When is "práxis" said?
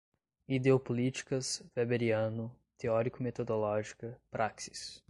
4.31-4.99